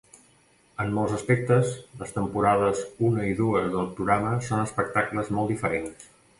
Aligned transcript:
En 0.83 0.87
molts 0.95 1.13
aspectes, 1.17 1.73
les 1.99 2.15
temporades 2.15 2.83
una 3.11 3.29
i 3.33 3.37
dues 3.43 3.71
del 3.77 3.93
programa 4.01 4.35
són 4.51 4.65
espectacles 4.67 5.35
molt 5.41 5.57
diferents. 5.57 6.13